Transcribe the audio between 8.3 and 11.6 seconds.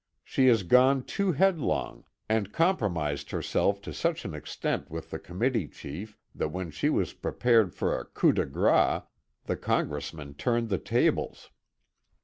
de grace, the congressman turned the tables.